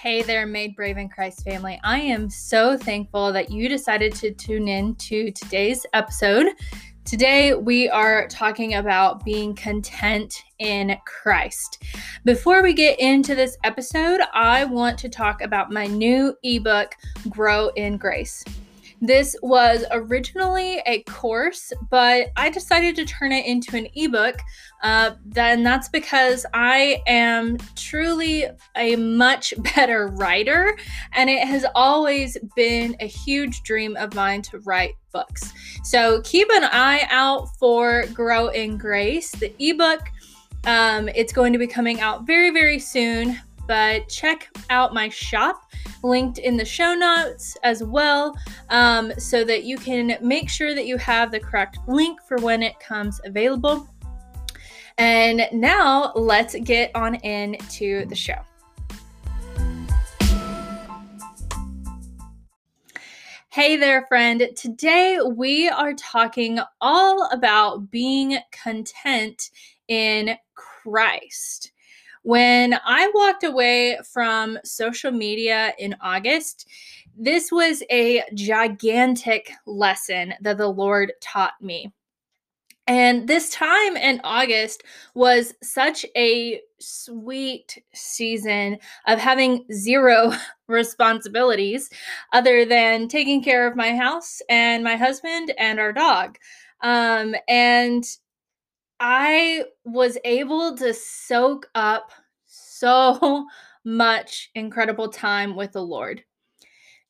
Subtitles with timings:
[0.00, 1.80] Hey there, Made Brave in Christ family.
[1.82, 6.52] I am so thankful that you decided to tune in to today's episode.
[7.04, 11.82] Today, we are talking about being content in Christ.
[12.24, 16.94] Before we get into this episode, I want to talk about my new ebook,
[17.28, 18.44] Grow in Grace.
[19.00, 24.36] This was originally a course, but I decided to turn it into an ebook.
[24.82, 30.76] Uh, then that's because I am truly a much better writer,
[31.12, 35.52] and it has always been a huge dream of mine to write books.
[35.84, 40.00] So keep an eye out for Grow in Grace, the ebook.
[40.64, 43.38] Um, it's going to be coming out very, very soon
[43.68, 45.70] but check out my shop
[46.02, 48.36] linked in the show notes as well
[48.70, 52.62] um, so that you can make sure that you have the correct link for when
[52.62, 53.86] it comes available.
[54.96, 58.40] And now let's get on into the show.
[63.50, 64.48] Hey there, friend.
[64.56, 69.50] Today we are talking all about being content
[69.88, 71.72] in Christ.
[72.28, 76.68] When I walked away from social media in August,
[77.16, 81.90] this was a gigantic lesson that the Lord taught me.
[82.86, 84.82] And this time in August
[85.14, 88.76] was such a sweet season
[89.06, 90.30] of having zero
[90.68, 91.88] responsibilities
[92.34, 96.36] other than taking care of my house and my husband and our dog.
[96.82, 98.04] Um, and
[99.00, 102.10] I was able to soak up
[102.46, 103.46] so
[103.84, 106.24] much incredible time with the Lord.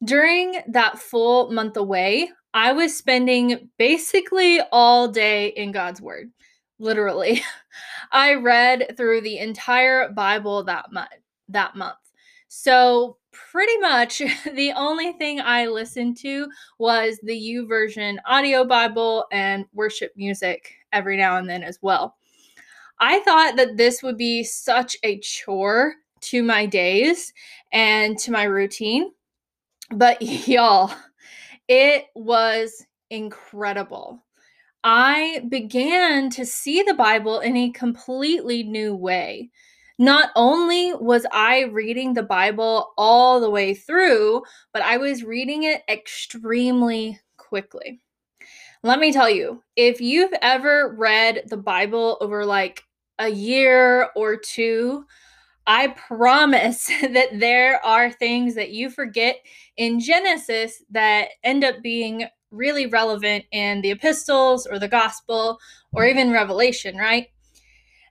[0.04, 6.30] During that full month away, I was spending basically all day in God's Word.
[6.78, 7.42] Literally.
[8.12, 11.10] I read through the entire Bible that month
[11.48, 11.96] that month.
[12.48, 14.18] So pretty much
[14.54, 21.16] the only thing I listened to was the YouVersion audio Bible and worship music every
[21.16, 22.16] now and then as well.
[23.00, 27.32] I thought that this would be such a chore to my days
[27.72, 29.12] and to my routine,
[29.90, 30.92] but y'all,
[31.68, 34.24] it was incredible.
[34.84, 39.50] I began to see the Bible in a completely new way.
[39.98, 45.64] Not only was I reading the Bible all the way through, but I was reading
[45.64, 48.00] it extremely quickly.
[48.82, 52.84] Let me tell you, if you've ever read the Bible over like
[53.18, 55.04] a year or two,
[55.66, 59.36] I promise that there are things that you forget
[59.76, 65.58] in Genesis that end up being really relevant in the epistles or the gospel
[65.92, 66.10] or mm.
[66.10, 67.26] even Revelation, right?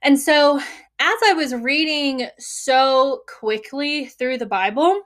[0.03, 0.59] And so,
[1.00, 5.01] as I was reading so quickly through the Bible,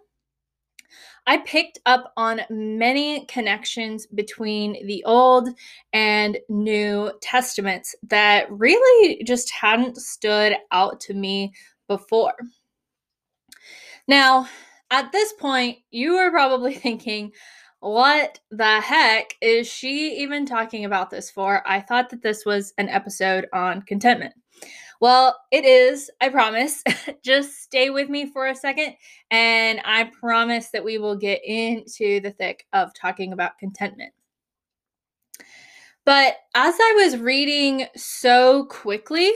[1.27, 5.49] I picked up on many connections between the Old
[5.93, 11.53] and New Testaments that really just hadn't stood out to me
[11.87, 12.33] before.
[14.07, 14.47] Now,
[14.89, 17.31] at this point, you are probably thinking,
[17.81, 21.67] what the heck is she even talking about this for?
[21.67, 24.33] I thought that this was an episode on contentment.
[25.01, 26.83] Well, it is, I promise.
[27.23, 28.95] Just stay with me for a second,
[29.31, 34.13] and I promise that we will get into the thick of talking about contentment.
[36.05, 39.31] But as I was reading so quickly,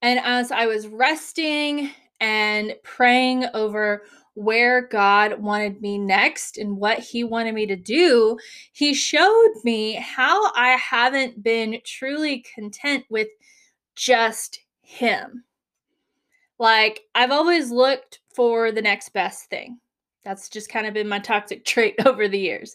[0.00, 1.90] and as I was resting
[2.20, 8.38] and praying over where God wanted me next and what He wanted me to do,
[8.70, 13.26] He showed me how I haven't been truly content with
[13.96, 15.44] just him.
[16.58, 19.78] Like, I've always looked for the next best thing.
[20.24, 22.74] That's just kind of been my toxic trait over the years.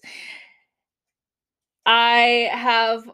[1.86, 3.10] I have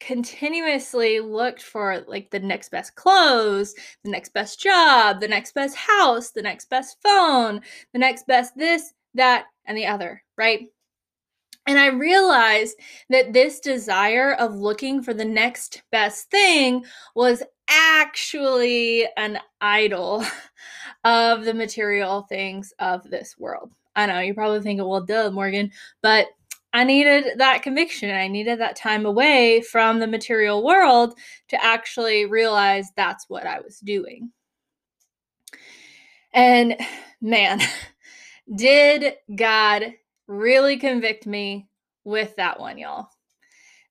[0.00, 3.74] continuously looked for like the next best clothes,
[4.04, 7.60] the next best job, the next best house, the next best phone,
[7.92, 10.68] the next best this, that, and the other, right?
[11.66, 12.76] And I realized
[13.08, 16.84] that this desire of looking for the next best thing
[17.14, 17.42] was
[17.72, 20.24] actually an idol
[21.04, 23.72] of the material things of this world.
[23.96, 25.70] I know you're probably thinking, well, duh, Morgan,
[26.02, 26.28] but
[26.72, 28.10] I needed that conviction.
[28.10, 33.60] I needed that time away from the material world to actually realize that's what I
[33.60, 34.30] was doing.
[36.32, 36.76] And
[37.20, 37.60] man,
[38.56, 39.92] did God
[40.26, 41.68] really convict me
[42.04, 43.08] with that one, y'all?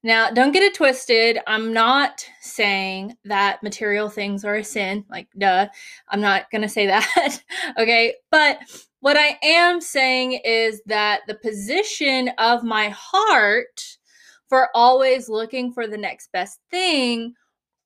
[0.03, 1.39] Now, don't get it twisted.
[1.45, 5.05] I'm not saying that material things are a sin.
[5.09, 5.67] Like, duh.
[6.09, 7.43] I'm not going to say that.
[7.77, 8.15] okay.
[8.31, 8.59] But
[9.01, 13.97] what I am saying is that the position of my heart
[14.49, 17.33] for always looking for the next best thing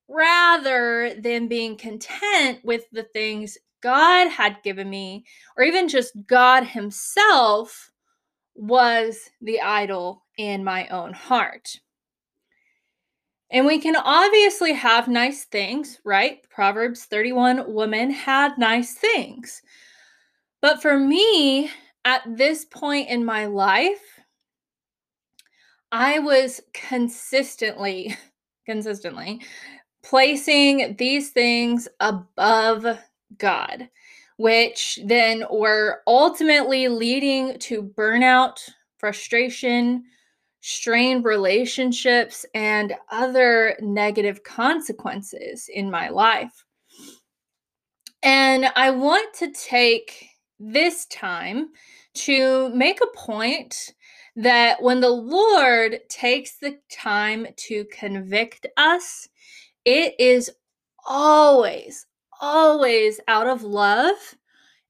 [0.08, 5.26] rather than being content with the things God had given me,
[5.58, 7.92] or even just God Himself,
[8.56, 11.80] was the idol in my own heart.
[13.56, 16.44] And we can obviously have nice things, right?
[16.50, 19.62] Proverbs 31 woman had nice things.
[20.62, 21.72] But for me,
[22.04, 24.20] at this point in my life,
[25.90, 28.18] I was consistently,
[28.66, 29.40] consistently
[30.04, 32.86] placing these things above
[33.38, 33.88] God,
[34.36, 38.58] which then were ultimately leading to burnout,
[38.98, 40.04] frustration,
[40.68, 46.66] strained relationships, and other negative consequences in my life.
[48.24, 50.28] And I want to take
[50.60, 51.70] this time
[52.16, 53.94] to make a point
[54.38, 59.30] that when the Lord takes the time to convict us,
[59.86, 60.50] it is
[61.06, 62.08] always,
[62.42, 64.18] always out of love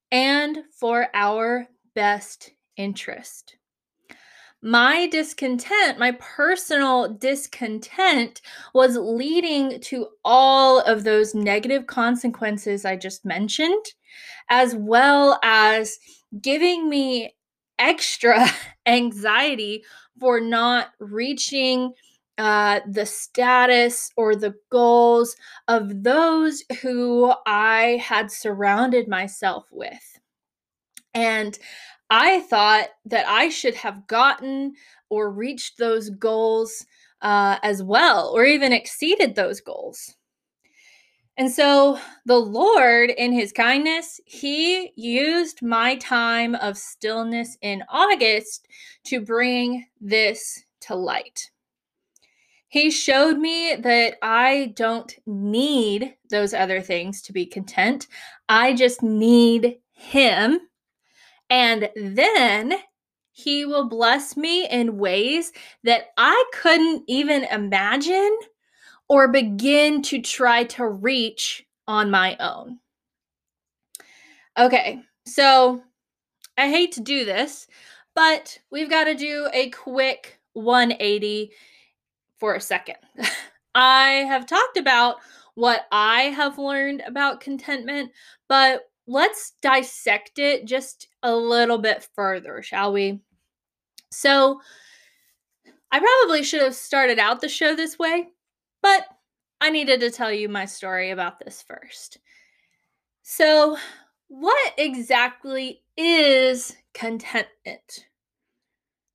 [0.10, 3.58] and for our best interest.
[4.66, 8.42] My discontent, my personal discontent,
[8.74, 13.86] was leading to all of those negative consequences I just mentioned,
[14.50, 16.00] as well as
[16.42, 17.36] giving me
[17.78, 18.48] extra
[18.88, 19.84] anxiety
[20.20, 21.94] for not reaching
[22.40, 25.36] uh, the status or the goals
[25.68, 30.20] of those who I had surrounded myself with.
[31.14, 31.58] And
[32.10, 34.74] I thought that I should have gotten
[35.10, 36.86] or reached those goals
[37.22, 40.16] uh, as well, or even exceeded those goals.
[41.38, 48.68] And so the Lord, in his kindness, he used my time of stillness in August
[49.06, 51.50] to bring this to light.
[52.70, 58.08] He showed me that I don't need those other things to be content.
[58.48, 60.60] I just need him.
[61.56, 62.74] And then
[63.32, 65.54] he will bless me in ways
[65.86, 68.38] that I couldn't even imagine
[69.08, 72.80] or begin to try to reach on my own.
[74.60, 75.82] Okay, so
[76.58, 77.68] I hate to do this,
[78.16, 81.52] but we've got to do a quick 180
[82.38, 82.98] for a second.
[83.76, 85.20] I have talked about
[85.54, 88.12] what I have learned about contentment,
[88.50, 93.22] but let's dissect it just a little bit further, shall we?
[94.12, 94.62] So,
[95.92, 98.28] I probably should have started out the show this way,
[98.82, 99.06] but
[99.62, 102.18] I needed to tell you my story about this first.
[103.24, 103.78] So,
[104.28, 108.08] what exactly is contentment?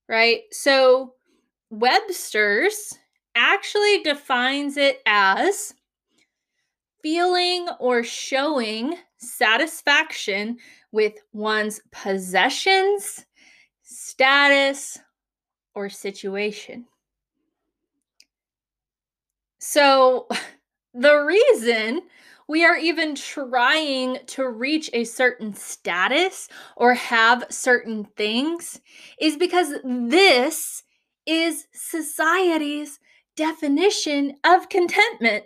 [0.09, 0.43] Right?
[0.53, 1.15] So,
[1.71, 2.99] Webster's
[3.35, 5.75] actually defines it as
[7.03, 10.59] feeling or showing satisfaction
[10.93, 13.27] with one's possessions,
[13.83, 14.99] status,
[15.75, 16.87] or situation.
[19.59, 20.27] So,
[20.95, 22.03] the reason
[22.49, 28.81] we are even trying to reach a certain status or have certain things
[29.21, 30.83] is because this
[31.27, 32.99] is society's
[33.37, 35.45] definition of contentment.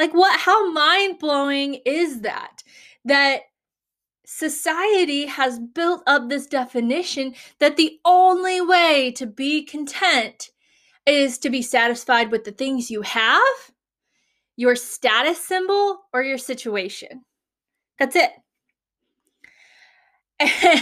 [0.00, 2.62] Like, what, how mind blowing is that?
[3.04, 3.42] That
[4.24, 10.52] society has built up this definition that the only way to be content
[11.04, 13.42] is to be satisfied with the things you have,
[14.56, 17.26] your status symbol, or your situation.
[17.98, 18.30] That's it.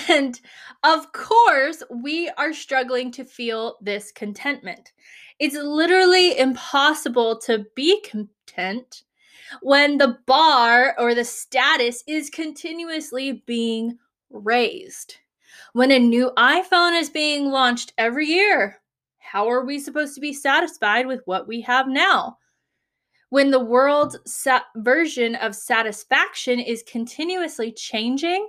[0.09, 0.41] And
[0.85, 4.93] of course, we are struggling to feel this contentment.
[5.41, 9.03] It's literally impossible to be content
[9.63, 13.99] when the bar or the status is continuously being
[14.31, 15.17] raised.
[15.73, 18.81] When a new iPhone is being launched every year,
[19.19, 22.39] how are we supposed to be satisfied with what we have now?
[23.31, 28.49] When the world's sa- version of satisfaction is continuously changing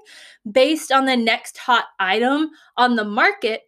[0.49, 3.63] based on the next hot item on the market,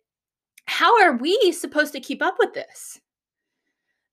[0.66, 3.01] how are we supposed to keep up with this?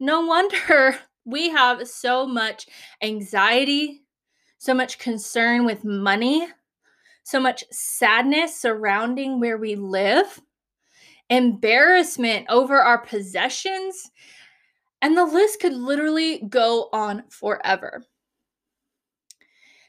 [0.01, 2.67] No wonder we have so much
[3.03, 4.03] anxiety,
[4.59, 6.49] so much concern with money,
[7.23, 10.41] so much sadness surrounding where we live,
[11.31, 14.11] embarrassment over our possessions,
[15.01, 18.05] And the list could literally go on forever.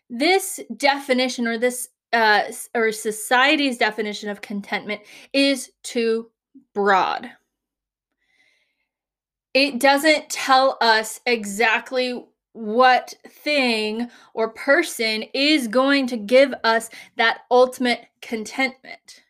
[0.09, 2.43] This definition or this uh,
[2.75, 5.01] or society's definition of contentment
[5.33, 6.31] is too
[6.73, 7.31] broad.
[9.53, 17.41] It doesn't tell us exactly what thing or person is going to give us that
[17.49, 19.23] ultimate contentment.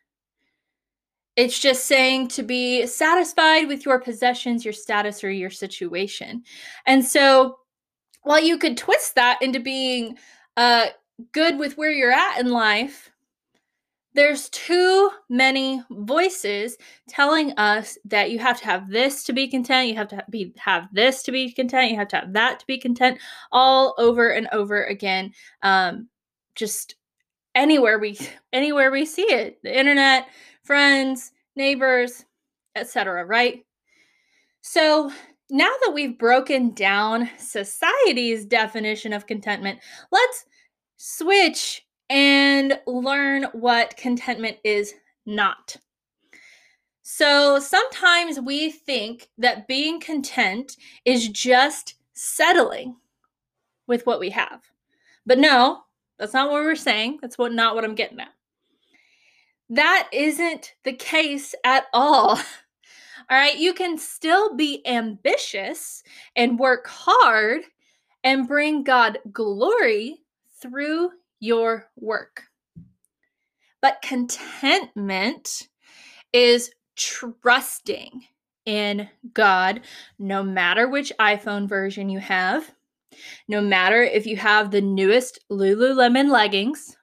[1.35, 6.43] It's just saying to be satisfied with your possessions, your status, or your situation.
[6.85, 7.59] And so,
[8.23, 10.17] while you could twist that into being
[10.57, 10.87] uh,
[11.31, 13.09] good with where you're at in life,
[14.19, 16.75] there's too many voices
[17.07, 20.53] telling us that you have to have this to be content, you have to be
[20.57, 23.17] have this to be content, you have to have that to be content,
[23.53, 25.31] all over and over again.
[25.63, 26.09] Um,
[26.53, 26.95] just
[27.55, 28.19] anywhere we
[28.51, 30.27] anywhere we see it, the internet,
[30.63, 32.25] friends, neighbors,
[32.75, 33.65] etc., right?
[34.59, 35.13] So,
[35.49, 39.79] now that we've broken down society's definition of contentment,
[40.11, 40.45] let's
[40.97, 44.93] switch and learn what contentment is
[45.25, 45.77] not.
[47.01, 52.95] So, sometimes we think that being content is just settling
[53.87, 54.61] with what we have.
[55.25, 55.81] But no,
[56.17, 57.19] that's not what we're saying.
[57.21, 58.29] That's what not what I'm getting at.
[59.69, 62.39] That isn't the case at all.
[63.31, 66.03] All right, you can still be ambitious
[66.35, 67.61] and work hard
[68.23, 70.21] and bring God glory
[70.59, 72.43] through your work.
[73.81, 75.69] But contentment
[76.33, 78.23] is trusting
[78.65, 79.81] in God
[80.19, 82.71] no matter which iPhone version you have,
[83.47, 86.95] no matter if you have the newest Lululemon leggings,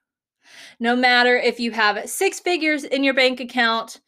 [0.79, 4.01] no matter if you have six figures in your bank account,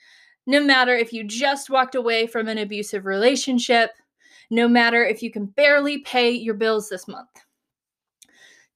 [0.47, 3.91] no matter if you just walked away from an abusive relationship,
[4.51, 7.29] no matter if you can barely pay your bills this month.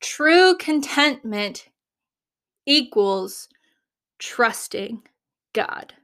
[0.02, 1.68] True contentment
[2.66, 3.48] equals
[4.18, 5.02] trusting
[5.52, 5.94] God.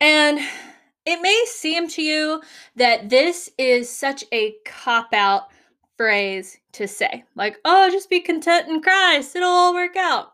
[0.00, 0.38] And
[1.06, 2.42] it may seem to you
[2.76, 5.48] that this is such a cop out
[5.96, 7.24] phrase to say.
[7.36, 10.32] Like, oh, just be content in Christ, it'll all work out.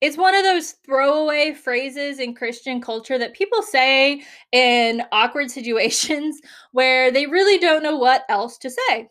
[0.00, 6.40] It's one of those throwaway phrases in Christian culture that people say in awkward situations
[6.72, 9.08] where they really don't know what else to say.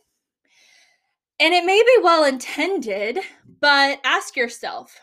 [1.44, 3.20] And it may be well intended,
[3.60, 4.98] but ask yourself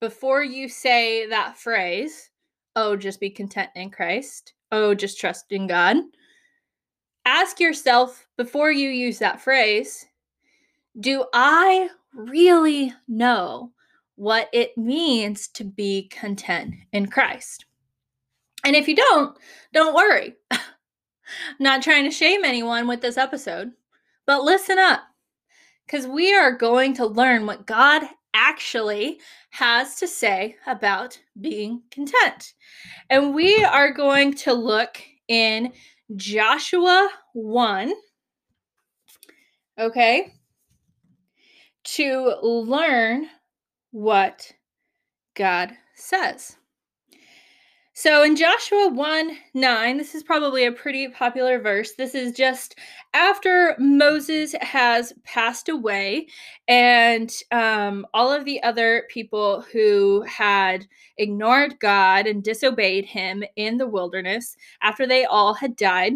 [0.00, 2.30] before you say that phrase,
[2.76, 5.96] oh, just be content in Christ, oh, just trust in God
[7.24, 10.06] ask yourself before you use that phrase
[11.00, 13.72] do I really know
[14.14, 17.64] what it means to be content in Christ?
[18.64, 19.36] And if you don't,
[19.72, 20.36] don't worry.
[20.52, 20.60] I'm
[21.58, 23.72] not trying to shame anyone with this episode,
[24.24, 25.00] but listen up
[25.86, 28.02] because we are going to learn what God
[28.34, 32.54] actually has to say about being content.
[33.10, 35.72] And we are going to look in
[36.16, 37.92] Joshua 1,
[39.78, 40.34] okay,
[41.84, 43.28] to learn
[43.92, 44.52] what
[45.34, 46.56] God says.
[47.96, 51.92] So in Joshua 1 9, this is probably a pretty popular verse.
[51.92, 52.76] This is just
[53.12, 56.26] after Moses has passed away,
[56.66, 63.78] and um, all of the other people who had ignored God and disobeyed him in
[63.78, 66.14] the wilderness, after they all had died,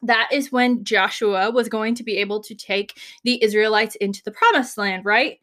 [0.00, 4.32] that is when Joshua was going to be able to take the Israelites into the
[4.32, 5.38] promised land, right?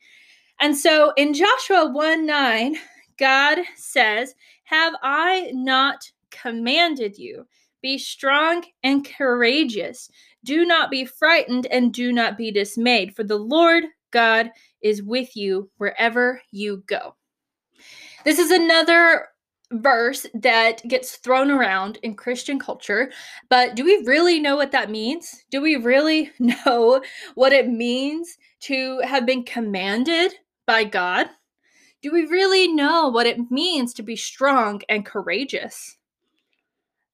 [0.59, 2.77] And so in Joshua 1 9,
[3.21, 4.33] God says,
[4.71, 7.45] Have I not commanded you?
[7.81, 10.09] Be strong and courageous.
[10.45, 14.49] Do not be frightened and do not be dismayed, for the Lord God
[14.81, 17.15] is with you wherever you go.
[18.23, 19.27] This is another
[19.73, 23.11] verse that gets thrown around in Christian culture,
[23.49, 25.43] but do we really know what that means?
[25.51, 27.01] Do we really know
[27.35, 30.33] what it means to have been commanded
[30.65, 31.27] by God?
[32.01, 35.97] Do we really know what it means to be strong and courageous?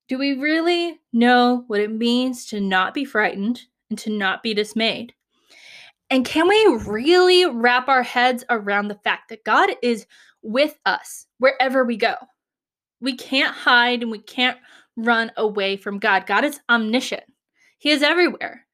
[0.08, 4.54] Do we really know what it means to not be frightened and to not be
[4.54, 5.14] dismayed?
[6.10, 10.06] And can we really wrap our heads around the fact that God is
[10.42, 12.16] with us wherever we go?
[13.02, 14.58] We can't hide and we can't
[14.96, 16.26] run away from God.
[16.26, 17.26] God is omniscient,
[17.78, 18.66] He is everywhere,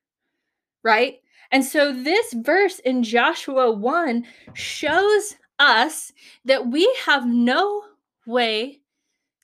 [0.83, 1.15] right?
[1.51, 6.11] And so this verse in Joshua 1 shows us
[6.45, 7.83] that we have no
[8.25, 8.81] way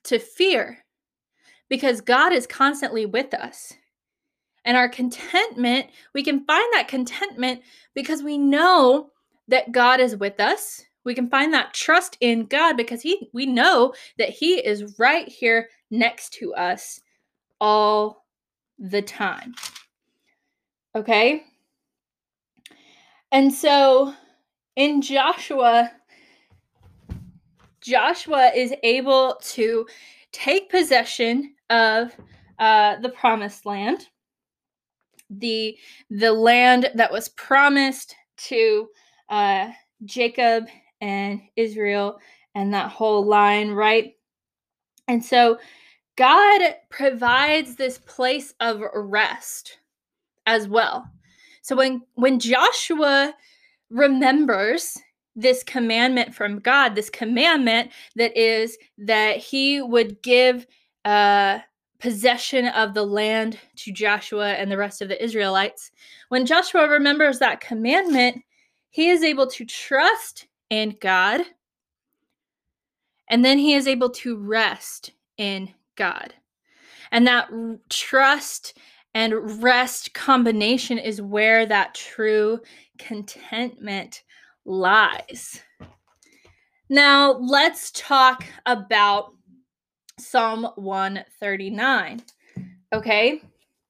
[0.05, 0.79] to fear
[1.69, 3.73] because God is constantly with us.
[4.65, 7.61] And our contentment, we can find that contentment
[7.93, 9.11] because we know
[9.47, 10.83] that God is with us.
[11.05, 15.27] We can find that trust in God because he we know that he is right
[15.27, 16.99] here next to us
[17.61, 18.25] all
[18.77, 19.55] the time.
[20.95, 21.43] Okay?
[23.31, 24.13] And so
[24.75, 25.91] in Joshua
[27.81, 29.85] Joshua is able to
[30.31, 32.15] take possession of
[32.59, 34.07] uh, the promised land,
[35.29, 35.77] the
[36.09, 38.87] the land that was promised to
[39.29, 39.69] uh,
[40.05, 40.65] Jacob
[41.01, 42.19] and Israel
[42.55, 44.15] and that whole line, right?
[45.07, 45.57] And so
[46.17, 49.77] God provides this place of rest
[50.45, 51.09] as well.
[51.61, 53.33] So when when Joshua
[53.89, 54.97] remembers
[55.41, 60.67] this commandment from God, this commandment that is that he would give
[61.05, 61.59] uh,
[61.99, 65.91] possession of the land to Joshua and the rest of the Israelites.
[66.29, 68.41] When Joshua remembers that commandment,
[68.89, 71.41] he is able to trust in God
[73.29, 76.33] and then he is able to rest in God.
[77.11, 77.49] And that
[77.89, 78.77] trust
[79.13, 82.59] and rest combination is where that true
[82.97, 84.23] contentment
[84.65, 85.61] lies.
[86.89, 89.33] Now, let's talk about
[90.17, 92.21] Psalm 139.
[92.91, 93.41] Okay,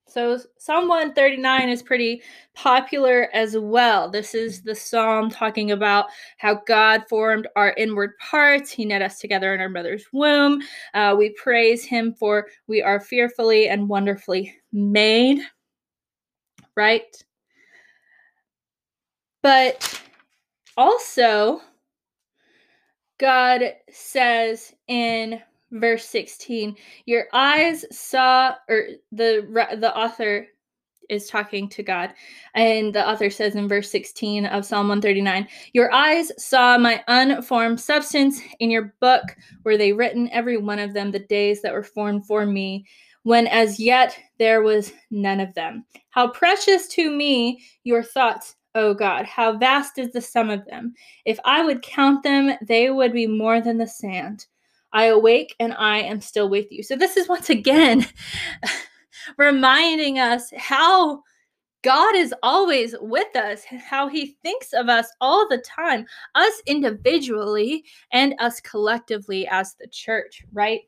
[0.09, 2.21] so Psalm 139 is pretty
[2.55, 4.09] popular as well.
[4.09, 6.07] This is the psalm talking about
[6.37, 8.71] how God formed our inward parts.
[8.71, 10.61] He knit us together in our mother's womb.
[10.93, 15.41] Uh, we praise Him for we are fearfully and wonderfully made.
[16.75, 17.15] Right?
[19.41, 19.98] But
[20.79, 21.59] also,
[23.19, 29.45] God says in verse 16, your eyes saw, or the
[29.77, 30.47] the author
[31.09, 32.13] is talking to God.
[32.53, 37.81] And the author says in verse 16 of Psalm 139 Your eyes saw my unformed
[37.81, 38.39] substance.
[38.59, 39.23] In your book
[39.65, 42.85] were they written, every one of them, the days that were formed for me,
[43.23, 45.83] when as yet there was none of them.
[46.11, 50.93] How precious to me your thoughts, O God, how vast is the sum of them.
[51.25, 54.45] If I would count them, they would be more than the sand.
[54.93, 56.83] I awake and I am still with you.
[56.83, 58.05] So, this is once again
[59.37, 61.23] reminding us how
[61.81, 66.05] God is always with us, how he thinks of us all the time,
[66.35, 70.81] us individually and us collectively as the church, right?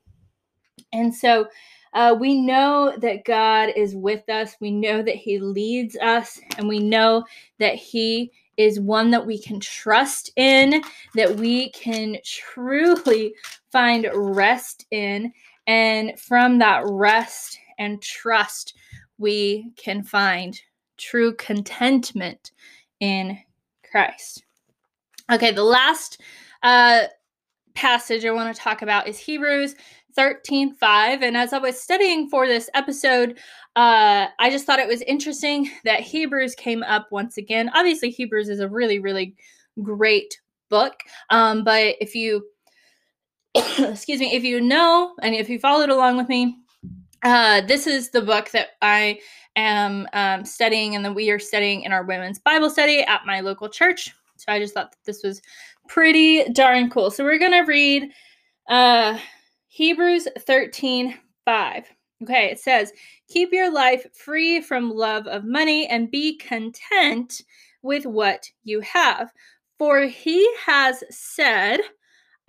[0.93, 1.47] And so,
[1.93, 4.56] uh, we know that God is with us.
[4.62, 7.25] We know that He leads us, and we know
[7.60, 10.82] that He is one that we can trust in,
[11.15, 13.34] that we can truly
[13.71, 15.34] find rest in.
[15.67, 18.75] And from that rest and trust,
[19.17, 20.60] we can find
[20.97, 22.51] true contentment
[22.99, 23.38] in
[23.89, 24.43] Christ.
[25.32, 26.21] Okay, the last
[26.63, 27.04] uh,
[27.73, 29.75] passage I want to talk about is Hebrews
[30.15, 31.21] 13 5.
[31.21, 33.38] And as I was studying for this episode,
[33.76, 37.69] uh, I just thought it was interesting that Hebrews came up once again.
[37.74, 39.36] Obviously, Hebrews is a really, really
[39.82, 41.02] great book.
[41.30, 42.45] Um, but if you,
[43.56, 46.58] excuse me, if you know and if you followed along with me,
[47.24, 49.19] uh, this is the book that I
[49.56, 53.41] am um, studying and that we are studying in our women's Bible study at my
[53.41, 54.10] local church.
[54.38, 55.41] So I just thought this was
[55.88, 57.12] pretty darn cool.
[57.12, 58.12] So we're going to read
[58.69, 59.19] uh,
[59.73, 61.86] Hebrews 13 5.
[62.23, 62.91] Okay, it says,
[63.29, 67.41] Keep your life free from love of money and be content
[67.81, 69.31] with what you have.
[69.79, 71.79] For he has said,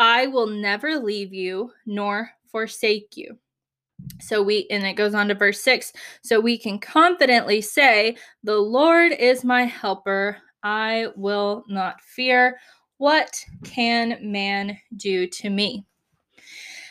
[0.00, 3.38] I will never leave you nor forsake you.
[4.20, 5.92] So we, and it goes on to verse 6.
[6.24, 10.38] So we can confidently say, The Lord is my helper.
[10.64, 12.58] I will not fear.
[12.98, 13.32] What
[13.62, 15.86] can man do to me?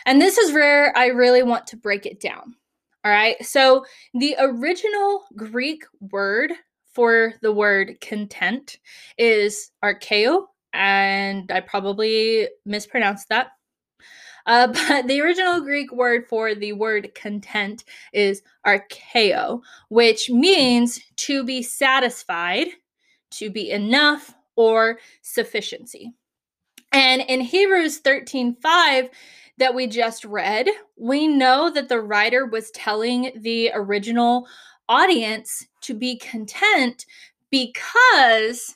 [0.06, 2.56] And this is where I really want to break it down.
[3.04, 3.44] All right.
[3.44, 6.54] So the original Greek word
[6.94, 8.78] for the word content
[9.18, 13.52] is archeo, and I probably mispronounced that.
[14.46, 17.84] Uh, but the original Greek word for the word content
[18.14, 22.68] is archeo, which means to be satisfied,
[23.32, 26.12] to be enough, or sufficiency.
[26.92, 29.10] And in Hebrews 13 5,
[29.58, 34.48] that we just read, we know that the writer was telling the original
[34.90, 37.06] audience to be content
[37.50, 38.76] because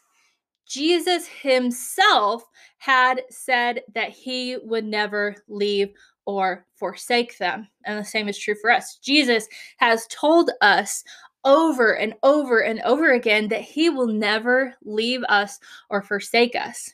[0.68, 2.44] Jesus himself
[2.78, 5.90] had said that he would never leave
[6.26, 7.68] or forsake them.
[7.86, 8.98] And the same is true for us.
[8.98, 11.04] Jesus has told us
[11.44, 15.60] over and over and over again that he will never leave us
[15.90, 16.92] or forsake us.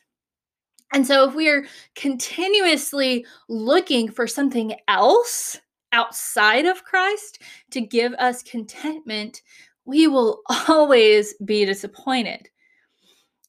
[0.94, 5.60] And so, if we are continuously looking for something else
[5.94, 9.42] outside of Christ to give us contentment,
[9.86, 12.50] we will always be disappointed.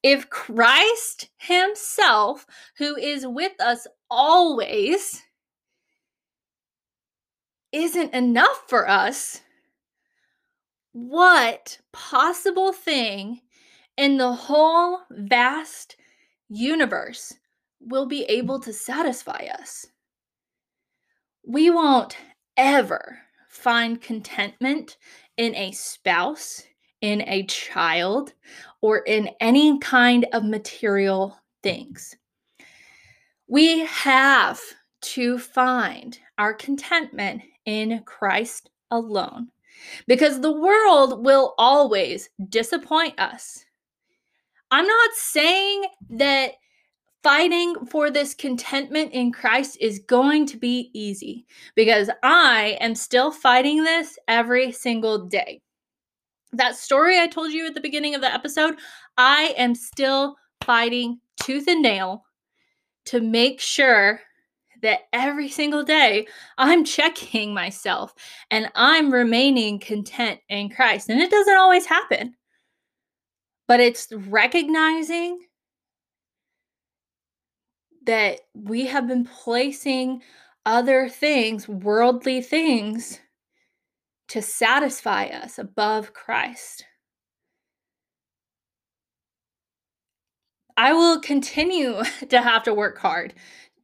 [0.03, 5.23] If Christ Himself, who is with us always,
[7.73, 9.41] isn't enough for us,
[10.93, 13.41] what possible thing
[13.97, 15.97] in the whole vast
[16.53, 17.35] universe
[17.81, 18.31] will be hmm.
[18.31, 19.87] able to satisfy us?
[21.47, 22.17] We won't
[22.57, 24.97] ever find contentment
[25.37, 26.62] in a spouse,
[27.01, 28.33] in a child,
[28.81, 32.17] or in any kind of material things.
[33.49, 34.61] We have
[35.03, 39.49] to find our contentment in Christ alone
[40.07, 43.65] because the world will always disappoint us.
[44.73, 46.53] I'm not saying that
[47.23, 53.31] fighting for this contentment in Christ is going to be easy because I am still
[53.31, 55.61] fighting this every single day.
[56.55, 58.77] That story I told you at the beginning of the episode,
[59.19, 62.25] I am still fighting tooth and nail
[63.07, 64.21] to make sure
[64.81, 68.15] that every single day I'm checking myself
[68.51, 71.11] and I'm remaining content in Christ.
[71.11, 72.35] And it doesn't always happen,
[73.73, 75.41] but it's recognizing
[78.05, 80.21] that we have been placing
[80.67, 83.19] other things, worldly things,
[84.29, 86.85] to satisfy us above Christ.
[90.77, 93.33] I will continue to have to work hard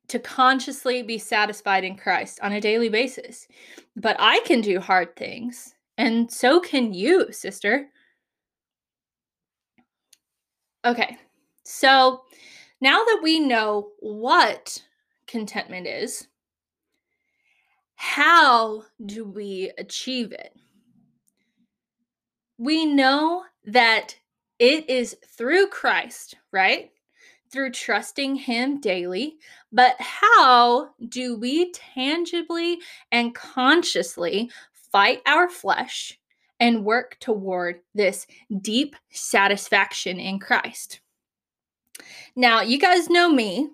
[0.08, 3.48] to consciously be satisfied in Christ on a daily basis.
[3.96, 7.88] But I can do hard things, and so can you, sister.
[10.84, 11.18] Okay,
[11.64, 12.22] so
[12.80, 14.82] now that we know what
[15.26, 16.28] contentment is,
[17.96, 20.54] how do we achieve it?
[22.58, 24.14] We know that
[24.58, 26.90] it is through Christ, right?
[27.50, 29.36] Through trusting Him daily.
[29.72, 32.78] But how do we tangibly
[33.10, 34.50] and consciously
[34.92, 36.18] fight our flesh
[36.60, 38.26] and work toward this
[38.60, 41.00] deep satisfaction in Christ?
[42.36, 43.68] Now, you guys know me.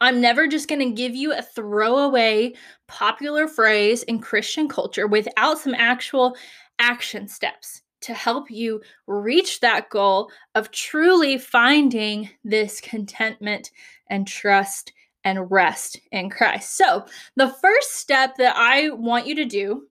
[0.00, 2.54] I'm never just going to give you a throwaway
[2.88, 6.36] popular phrase in Christian culture without some actual
[6.78, 13.70] action steps to help you reach that goal of truly finding this contentment
[14.08, 14.92] and trust
[15.24, 16.76] and rest in Christ.
[16.76, 17.04] So,
[17.36, 19.86] the first step that I want you to do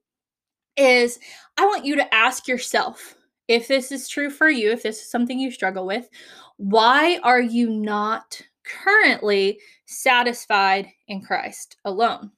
[0.80, 1.20] is
[1.58, 3.16] I want you to ask yourself
[3.48, 6.10] if this is true for you, if this is something you struggle with,
[6.58, 12.32] why are you not currently satisfied in Christ alone?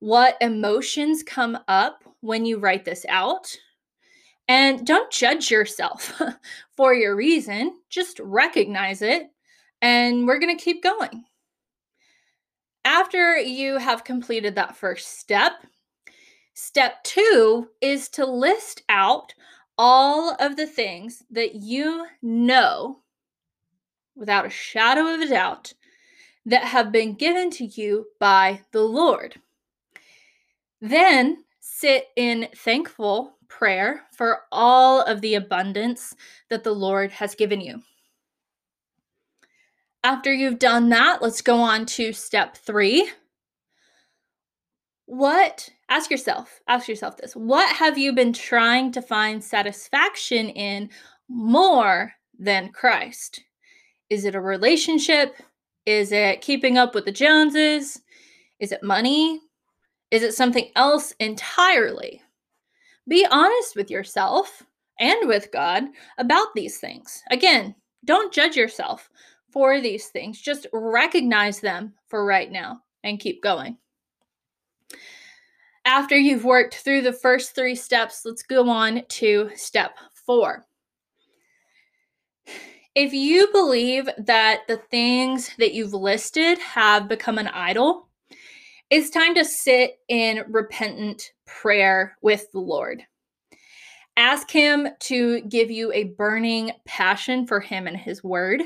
[0.00, 3.54] What emotions come up when you write this out?
[4.48, 6.20] And don't judge yourself
[6.76, 9.28] for your reason, just recognize it,
[9.80, 11.24] and we're going to keep going.
[12.84, 15.52] After you have completed that first step,
[16.54, 19.34] step two is to list out
[19.78, 22.98] all of the things that you know
[24.14, 25.72] without a shadow of a doubt
[26.44, 29.40] that have been given to you by the Lord.
[30.80, 36.14] Then sit in thankful prayer for all of the abundance
[36.50, 37.82] that the Lord has given you.
[40.04, 43.08] After you've done that, let's go on to step three.
[45.06, 50.88] What, ask yourself, ask yourself this what have you been trying to find satisfaction in
[51.28, 53.44] more than Christ?
[54.08, 55.36] Is it a relationship?
[55.84, 58.00] Is it keeping up with the Joneses?
[58.58, 59.40] Is it money?
[60.10, 62.22] Is it something else entirely?
[63.06, 64.62] Be honest with yourself
[64.98, 65.84] and with God
[66.16, 67.22] about these things.
[67.30, 67.74] Again,
[68.04, 69.10] don't judge yourself
[69.50, 73.76] for these things, just recognize them for right now and keep going.
[75.84, 80.64] After you've worked through the first three steps, let's go on to step four.
[82.94, 88.08] If you believe that the things that you've listed have become an idol,
[88.90, 93.02] it's time to sit in repentant prayer with the Lord.
[94.16, 98.62] Ask Him to give you a burning passion for Him and His Word.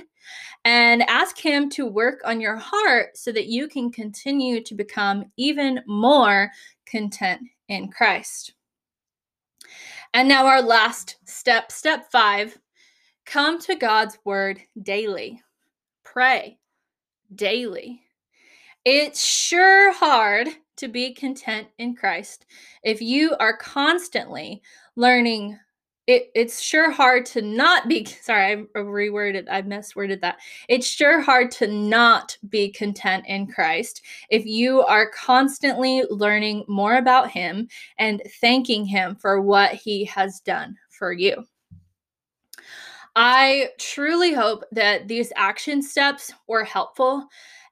[0.64, 5.26] And ask Him to work on your heart so that you can continue to become
[5.36, 6.50] even more
[6.84, 8.54] content in Christ.
[10.14, 12.58] And now, our last step, step five
[13.24, 15.42] come to God's Word daily.
[16.02, 16.58] Pray
[17.34, 18.02] daily.
[18.84, 22.46] It's sure hard to be content in Christ.
[22.82, 24.62] If you are constantly
[24.96, 25.58] learning
[26.06, 30.38] it, it's sure hard to not be sorry i reworded i misworded that.
[30.68, 36.96] It's sure hard to not be content in christ if you are constantly learning more
[36.96, 41.44] about him and thanking him for what he has done for you.
[43.16, 47.26] I truly hope that these action steps were helpful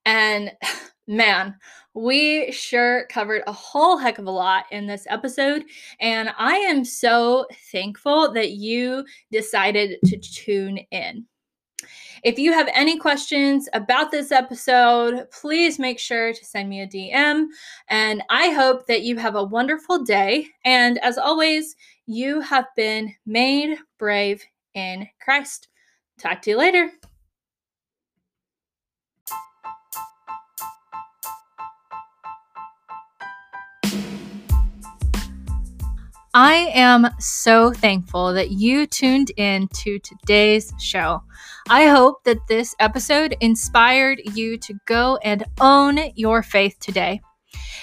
[0.07, 0.51] and
[1.07, 1.55] man
[1.95, 5.65] we sure covered a whole heck of a lot in this episode,
[6.01, 11.27] and I am so thankful that you decided to tune in.
[12.25, 16.87] If you have any questions about this episode, please make sure to send me a
[16.87, 17.47] DM.
[17.89, 20.47] And I hope that you have a wonderful day.
[20.65, 21.77] And as always,
[22.07, 25.69] you have been made brave in Christ.
[26.19, 26.91] Talk to you later.
[36.37, 41.23] I am so thankful that you tuned in to today's show.
[41.71, 47.21] I hope that this episode inspired you to go and own your faith today.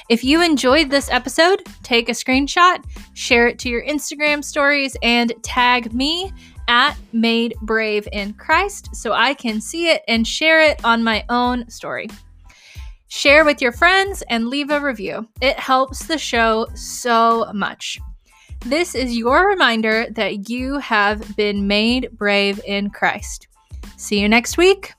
[0.09, 2.83] If you enjoyed this episode, take a screenshot,
[3.13, 6.29] share it to your Instagram stories, and tag me
[6.67, 11.23] at Made Brave in Christ so I can see it and share it on my
[11.29, 12.09] own story.
[13.07, 15.29] Share with your friends and leave a review.
[15.39, 17.97] It helps the show so much.
[18.65, 23.47] This is your reminder that you have been made brave in Christ.
[23.97, 24.93] See you next week.